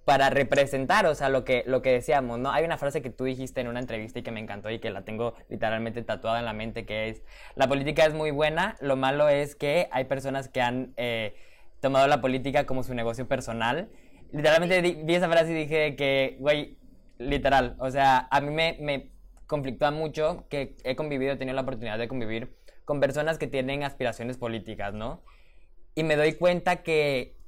[0.10, 2.52] para representar, o sea, lo que, lo que decíamos, ¿no?
[2.52, 4.90] Hay una frase que tú dijiste en una entrevista y que me encantó y que
[4.90, 7.22] la tengo literalmente tatuada en la mente, que es,
[7.54, 11.36] la política es muy buena, lo malo es que hay personas que han eh,
[11.80, 13.88] tomado la política como su negocio personal.
[14.32, 16.80] Literalmente vi esa frase y dije que, güey,
[17.20, 17.76] literal.
[17.78, 19.12] O sea, a mí me, me
[19.46, 23.84] conflictúa mucho que he convivido, he tenido la oportunidad de convivir con personas que tienen
[23.84, 25.22] aspiraciones políticas, ¿no?
[25.94, 27.39] Y me doy cuenta que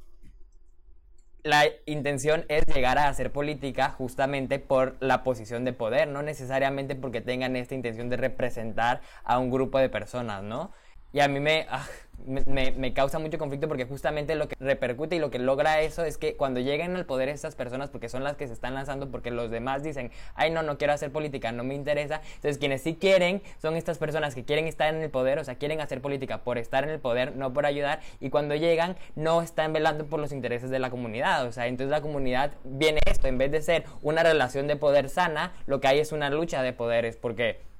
[1.43, 6.95] la intención es llegar a hacer política justamente por la posición de poder, no necesariamente
[6.95, 10.71] porque tengan esta intención de representar a un grupo de personas, ¿no?
[11.13, 11.85] Y a mí me, ah,
[12.25, 16.03] me, me, causa mucho conflicto porque justamente lo que repercute y lo que logra eso
[16.05, 19.09] es que cuando lleguen al poder estas personas, porque son las que se están lanzando,
[19.09, 22.81] porque los demás dicen, ay no, no quiero hacer política, no me interesa, entonces quienes
[22.81, 26.01] sí quieren son estas personas que quieren estar en el poder, o sea, quieren hacer
[26.01, 30.05] política por estar en el poder, no por ayudar, y cuando llegan no están velando
[30.05, 33.51] por los intereses de la comunidad, o sea, entonces la comunidad viene esto, en vez
[33.51, 37.17] de ser una relación de poder sana, lo que hay es una lucha de poderes,
[37.17, 37.70] porque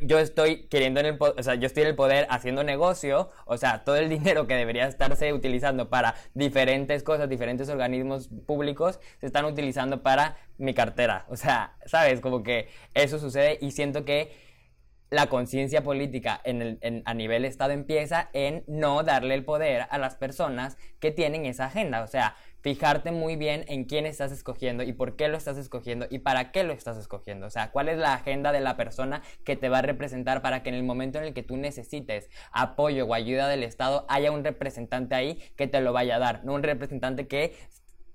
[0.00, 3.56] yo estoy queriendo en el o sea, yo estoy en el poder haciendo negocio, o
[3.56, 9.26] sea, todo el dinero que debería estarse utilizando para diferentes cosas, diferentes organismos públicos, se
[9.26, 11.26] están utilizando para mi cartera.
[11.28, 12.20] O sea, ¿sabes?
[12.20, 14.32] Como que eso sucede y siento que
[15.10, 19.98] la conciencia política en el, a nivel Estado empieza en no darle el poder a
[19.98, 22.02] las personas que tienen esa agenda.
[22.02, 26.06] O sea, fijarte muy bien en quién estás escogiendo y por qué lo estás escogiendo
[26.08, 27.46] y para qué lo estás escogiendo.
[27.46, 30.62] O sea, cuál es la agenda de la persona que te va a representar para
[30.62, 34.32] que en el momento en el que tú necesites apoyo o ayuda del Estado haya
[34.32, 37.54] un representante ahí que te lo vaya a dar, no un representante que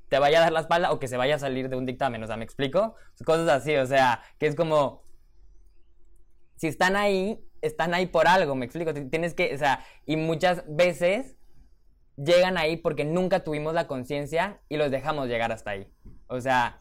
[0.08, 2.24] te vaya a dar la espalda o que se vaya a salir de un dictamen.
[2.24, 2.96] O sea, ¿me explico?
[3.24, 5.04] Cosas así, o sea, que es como...
[6.56, 8.96] Si están ahí, están ahí por algo, me explico.
[8.96, 11.38] Tienes que, o sea, y muchas veces
[12.24, 15.88] llegan ahí porque nunca tuvimos la conciencia y los dejamos llegar hasta ahí.
[16.28, 16.78] O sea,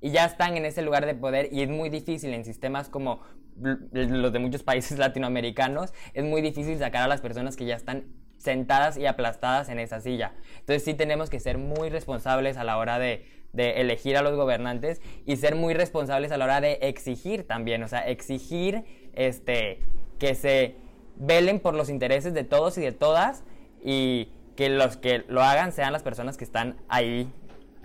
[0.00, 3.20] y ya están en ese lugar de poder y es muy difícil en sistemas como
[3.60, 8.06] los de muchos países latinoamericanos, es muy difícil sacar a las personas que ya están
[8.36, 10.34] sentadas y aplastadas en esa silla.
[10.60, 14.34] Entonces sí tenemos que ser muy responsables a la hora de, de elegir a los
[14.34, 19.80] gobernantes y ser muy responsables a la hora de exigir también, o sea, exigir este,
[20.18, 20.74] que se
[21.16, 23.44] velen por los intereses de todos y de todas
[23.84, 27.32] y que los que lo hagan sean las personas que están ahí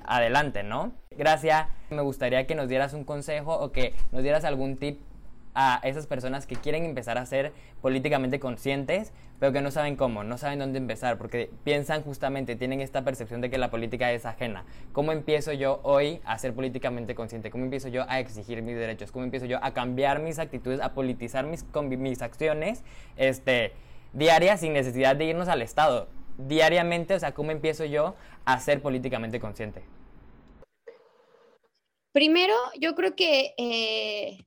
[0.05, 0.93] adelante, ¿no?
[1.11, 1.67] Gracias.
[1.89, 4.99] Me gustaría que nos dieras un consejo o que nos dieras algún tip
[5.59, 7.51] a esas personas que quieren empezar a ser
[7.81, 12.79] políticamente conscientes, pero que no saben cómo, no saben dónde empezar, porque piensan justamente, tienen
[12.79, 14.65] esta percepción de que la política es ajena.
[14.93, 17.49] ¿Cómo empiezo yo hoy a ser políticamente consciente?
[17.49, 19.11] ¿Cómo empiezo yo a exigir mis derechos?
[19.11, 21.65] ¿Cómo empiezo yo a cambiar mis actitudes, a politizar mis,
[21.97, 22.83] mis acciones
[23.15, 23.73] este,
[24.13, 26.07] diarias sin necesidad de irnos al Estado?
[26.37, 29.83] Diariamente, o sea, cómo empiezo yo a ser políticamente consciente?
[32.11, 34.45] Primero, yo creo que, eh,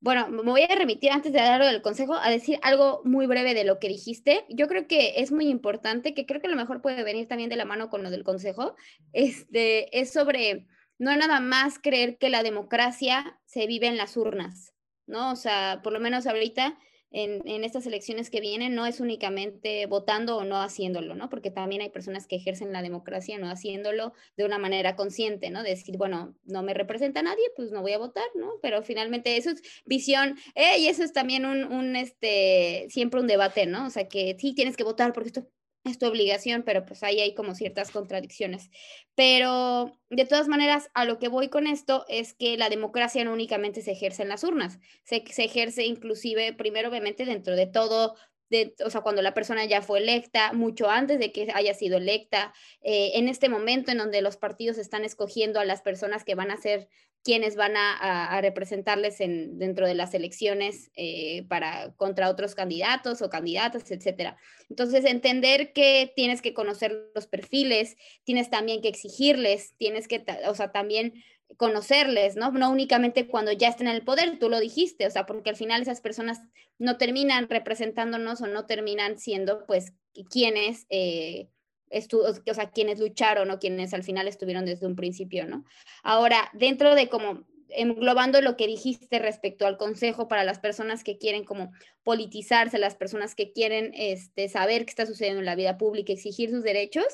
[0.00, 3.54] bueno, me voy a remitir antes de darlo el consejo a decir algo muy breve
[3.54, 4.44] de lo que dijiste.
[4.48, 7.56] Yo creo que es muy importante, que creo que lo mejor puede venir también de
[7.56, 8.74] la mano con lo del consejo,
[9.12, 10.66] este, es sobre
[10.98, 14.72] no nada más creer que la democracia se vive en las urnas,
[15.06, 15.30] ¿no?
[15.30, 16.78] O sea, por lo menos ahorita
[17.10, 21.28] en, estas elecciones que vienen no es únicamente votando o no haciéndolo, ¿no?
[21.28, 25.62] Porque también hay personas que ejercen la democracia no haciéndolo de una manera consciente, ¿no?
[25.62, 28.52] decir, bueno, no me representa nadie, pues no voy a votar, ¿no?
[28.62, 33.26] Pero finalmente eso es visión, eh, y eso es también un, un, este, siempre un
[33.26, 33.86] debate, ¿no?
[33.86, 35.48] O sea, que sí tienes que votar porque esto
[35.88, 38.70] es tu obligación, pero pues ahí hay como ciertas contradicciones.
[39.14, 43.32] Pero de todas maneras, a lo que voy con esto es que la democracia no
[43.32, 48.16] únicamente se ejerce en las urnas, se, se ejerce inclusive, primero obviamente dentro de todo
[48.50, 51.98] de, o sea, cuando la persona ya fue electa, mucho antes de que haya sido
[51.98, 56.34] electa, eh, en este momento en donde los partidos están escogiendo a las personas que
[56.34, 56.88] van a ser
[57.26, 63.28] quienes van a, representarles en, dentro de las elecciones eh, para, contra otros candidatos o
[63.28, 64.36] candidatas, etcétera.
[64.70, 70.54] Entonces, entender que tienes que conocer los perfiles, tienes también que exigirles, tienes que, o
[70.54, 71.14] sea, también
[71.56, 72.50] conocerles, ¿no?
[72.50, 75.56] No únicamente cuando ya estén en el poder, tú lo dijiste, o sea, porque al
[75.56, 76.40] final esas personas
[76.78, 79.92] no terminan representándonos o no terminan siendo, pues,
[80.30, 80.86] quienes...
[80.90, 81.48] Eh,
[81.88, 85.64] o sea, quienes lucharon o quienes al final estuvieron desde un principio, ¿no?
[86.02, 91.18] Ahora, dentro de como englobando lo que dijiste respecto al consejo para las personas que
[91.18, 95.78] quieren como politizarse, las personas que quieren este, saber qué está sucediendo en la vida
[95.78, 97.06] pública, exigir sus derechos,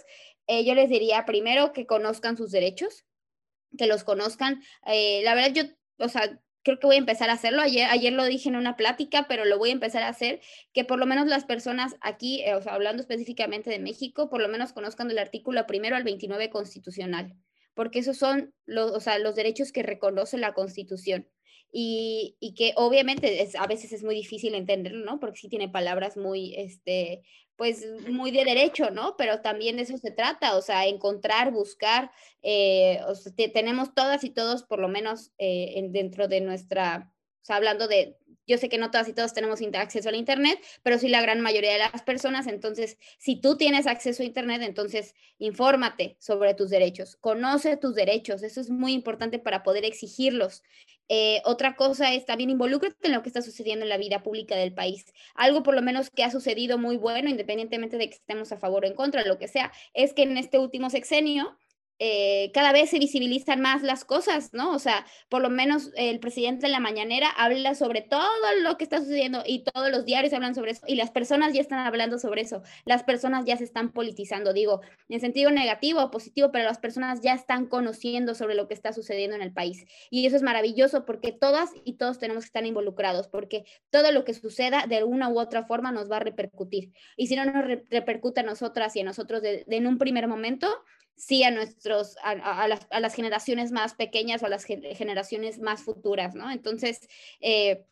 [0.47, 3.05] eh, yo les diría primero que conozcan sus derechos,
[3.77, 4.63] que los conozcan.
[4.87, 5.63] Eh, la verdad, yo,
[6.05, 7.63] o sea, creo que voy a empezar a hacerlo.
[7.63, 10.41] Ayer, ayer lo dije en una plática, pero lo voy a empezar a hacer,
[10.73, 14.41] que por lo menos las personas aquí, eh, o sea, hablando específicamente de México, por
[14.41, 17.35] lo menos conozcan el artículo primero al 29 constitucional,
[17.75, 21.29] porque esos son los, o sea, los derechos que reconoce la Constitución.
[21.75, 25.19] y, y que obviamente es, a veces es muy difícil entenderlo, ¿no?
[25.19, 27.23] Porque sí tiene palabras muy, este,
[27.63, 29.17] pues muy de derecho, ¿no?
[29.17, 32.11] Pero también de eso se trata, o sea, encontrar, buscar,
[32.43, 32.99] eh,
[33.55, 38.19] tenemos todas y todos, por lo menos eh, dentro de nuestra, o sea, hablando de,
[38.49, 41.41] yo sé que no todas y todos tenemos acceso al Internet, pero sí la gran
[41.41, 42.49] mayoría de las personas.
[42.49, 48.43] Entonces, si tú tienes acceso a Internet, entonces infórmate sobre tus derechos, conoce tus derechos.
[48.43, 50.65] Eso es muy importante para poder exigirlos.
[51.09, 54.57] Eh, otra cosa es también involúcrate en lo que está sucediendo en la vida pública
[54.57, 55.13] del país.
[55.35, 58.85] Algo por lo menos que ha sucedido muy bueno, independientemente de que estemos a favor
[58.85, 61.59] o en contra, lo que sea, es que en este último sexenio
[62.05, 64.73] eh, cada vez se visibilizan más las cosas, ¿no?
[64.73, 68.27] O sea, por lo menos el presidente en la mañanera habla sobre todo
[68.61, 71.61] lo que está sucediendo y todos los diarios hablan sobre eso y las personas ya
[71.61, 76.11] están hablando sobre eso, las personas ya se están politizando, digo, en sentido negativo o
[76.11, 79.85] positivo, pero las personas ya están conociendo sobre lo que está sucediendo en el país.
[80.11, 84.25] Y eso es maravilloso porque todas y todos tenemos que estar involucrados, porque todo lo
[84.25, 86.93] que suceda de una u otra forma nos va a repercutir.
[87.17, 90.67] Y si no nos repercute a nosotras y a nosotros en un primer momento,
[91.17, 96.51] sí a nuestros, a, las, generaciones más pequeñas o a las generaciones más futuras, ¿no?
[96.51, 97.09] Entonces,
[97.41, 97.85] eh,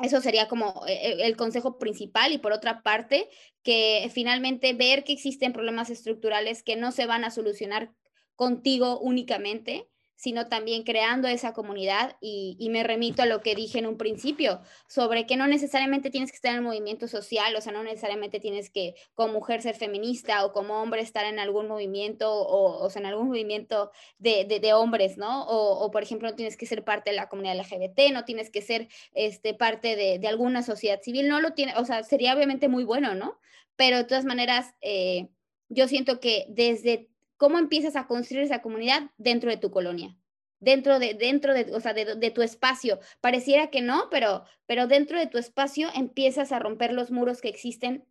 [0.00, 3.28] eso sería como eh, eh, el consejo principal y por otra parte,
[3.62, 7.92] que finalmente ver que existen problemas estructurales que no se van a solucionar
[8.34, 13.86] contigo únicamente, sino también creando esa comunidad y, me remito a lo que dije en
[13.86, 17.72] un principio sobre que no necesariamente tienes que estar en el movimiento social, o sea,
[17.72, 22.32] no necesariamente tienes que como mujer ser feminista o como hombre estar en algún movimiento
[22.32, 25.44] o, o sea, en algún movimiento de, de, hombres, ¿no?
[25.44, 28.50] O, o, por ejemplo, no tienes que ser parte de la comunidad LGBT, no tienes
[28.50, 32.34] que ser este, parte de, de alguna sociedad civil, no lo tiene, o sea, sería
[32.34, 33.38] obviamente muy bueno, ¿no?
[33.76, 35.28] Pero de todas maneras, eh,
[35.68, 40.16] yo siento que desde ¿Cómo empiezas a construir esa comunidad dentro de tu colonia?
[40.58, 42.98] Dentro de, dentro de, o sea, de, tu espacio.
[43.20, 47.48] Pareciera que no, pero, pero dentro de tu espacio empiezas a romper los muros que
[47.48, 48.06] existen,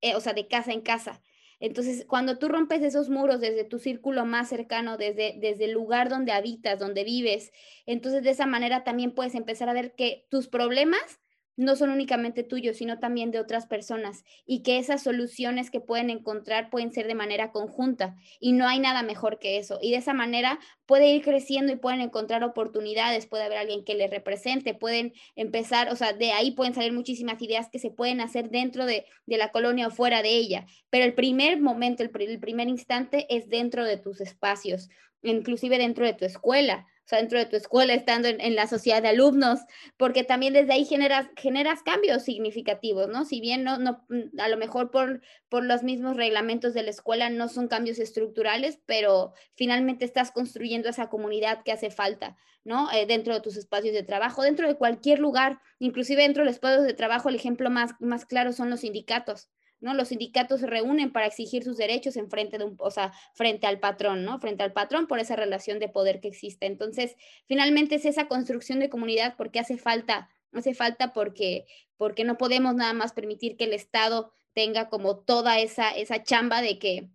[0.00, 1.22] eh, o sea, de casa en casa.
[1.60, 6.08] Entonces, cuando tú rompes esos muros desde tu círculo más cercano, desde, desde el lugar
[6.08, 7.52] donde habitas, donde vives,
[7.86, 11.20] entonces de esa manera también puedes empezar a ver que tus problemas
[11.56, 16.10] no son únicamente tuyos, sino también de otras personas y que esas soluciones que pueden
[16.10, 19.78] encontrar pueden ser de manera conjunta y no hay nada mejor que eso.
[19.80, 23.94] Y de esa manera puede ir creciendo y pueden encontrar oportunidades, puede haber alguien que
[23.94, 28.20] les represente, pueden empezar, o sea, de ahí pueden salir muchísimas ideas que se pueden
[28.20, 30.66] hacer dentro de, la colonia o fuera de ella.
[30.90, 34.88] Pero el primer momento, el, el primer instante es dentro de tus espacios,
[35.22, 39.02] inclusive dentro de tu escuela o sea, dentro de tu escuela, estando en, la sociedad
[39.02, 39.60] de alumnos,
[39.98, 43.26] porque también desde ahí generas, generas cambios significativos, ¿no?
[43.26, 46.90] Si bien no, no, mm, a lo mejor por, por los mismos reglamentos de la
[46.90, 52.90] escuela no son cambios estructurales, pero finalmente estás construyendo esa comunidad que hace falta, ¿no?
[52.92, 56.54] Eh, dentro de tus espacios de trabajo, dentro de cualquier lugar, inclusive dentro de los
[56.54, 59.50] espacios de trabajo, el ejemplo más, más claro son los sindicatos.
[59.84, 59.94] ¿No?
[59.94, 63.78] Los sindicatos se reúnen para exigir sus derechos en frente un, o sea, frente al
[63.78, 64.40] patrón, ¿no?
[64.40, 66.64] Frente al patrón por esa relación de poder que existe.
[66.64, 67.16] Entonces,
[67.46, 71.66] finalmente es esa construcción de comunidad porque hace falta, hace falta porque,
[71.98, 76.62] porque no podemos nada más permitir que el Estado tenga como toda esa, esa chamba
[76.62, 77.10] de que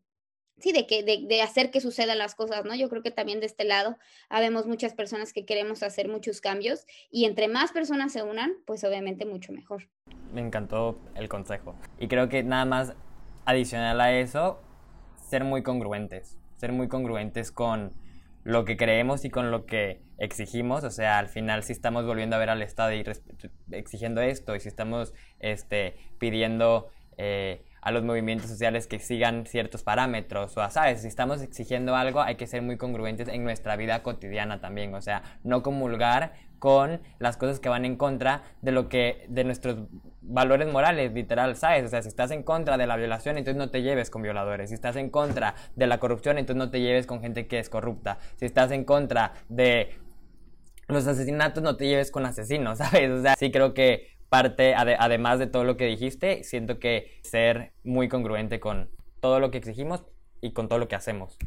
[0.60, 2.76] sí, de, que, de, hacer que sucedan las cosas, ¿no?
[2.76, 3.98] Yo creo que también de este lado
[4.30, 8.84] habemos muchas personas que queremos hacer muchos cambios y entre más personas se unan, pues
[8.84, 9.88] obviamente mucho mejor.
[10.34, 11.76] Me encantó el consejo.
[12.00, 12.94] Y creo que nada más
[13.46, 14.62] adicional a eso,
[15.30, 17.92] ser muy congruentes, ser muy congruentes con
[18.44, 22.36] lo que creemos y con lo que exigimos, o sea, al final si estamos volviendo
[22.36, 23.04] a ver al Estado y
[23.72, 29.84] exigiendo esto, y si estamos este, pidiendo eh, a los movimientos sociales que sigan ciertos
[29.84, 31.02] parámetros o, ¿sabes?
[31.02, 35.02] Si estamos exigiendo algo, hay que ser muy congruentes en nuestra vida cotidiana también, o
[35.02, 39.88] sea, no comulgar con las cosas que van en contra de lo que, de nuestros
[40.22, 41.86] valores morales, literal, ¿sabes?
[41.86, 44.70] O sea, si estás en contra de la violación, entonces no te lleves con violadores.
[44.70, 47.70] Si estás en contra de la corrupción, entonces no te lleves con gente que es
[47.70, 48.20] corrupta.
[48.36, 49.98] Si estás en contra de
[50.88, 53.10] los asesinatos, no te lleves con asesinos, ¿sabes?
[53.12, 57.74] O sea, sí creo que parte, además de todo lo que dijiste, siento que ser
[57.84, 60.04] muy congruente con todo lo que exigimos
[60.42, 61.38] y con todo lo que hacemos.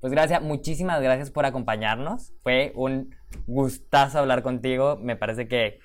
[0.00, 2.32] Pues gracias, muchísimas gracias por acompañarnos.
[2.42, 3.14] Fue un
[3.46, 4.96] gustazo hablar contigo.
[4.96, 5.78] Me parece que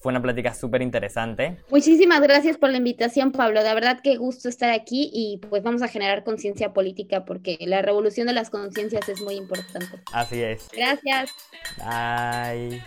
[0.00, 1.58] fue una plática súper interesante.
[1.70, 3.62] Muchísimas gracias por la invitación, Pablo.
[3.62, 7.82] De verdad que gusto estar aquí y pues vamos a generar conciencia política porque la
[7.82, 10.00] revolución de las conciencias es muy importante.
[10.12, 10.68] Así es.
[10.72, 11.30] Gracias.
[11.78, 12.82] Bye.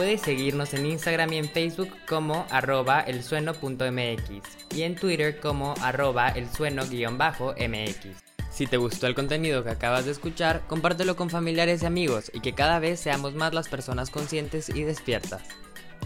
[0.00, 6.30] Puedes seguirnos en Instagram y en Facebook como arroba elsueno.mx y en Twitter como arroba
[6.30, 8.06] elsueno-mx.
[8.50, 12.40] Si te gustó el contenido que acabas de escuchar, compártelo con familiares y amigos y
[12.40, 15.42] que cada vez seamos más las personas conscientes y despiertas.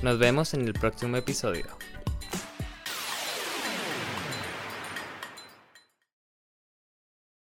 [0.02, 1.66] Nos vemos en el próximo episodio.